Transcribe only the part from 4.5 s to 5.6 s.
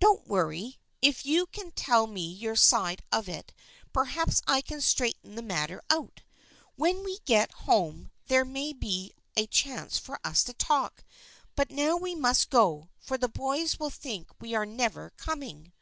can straighten the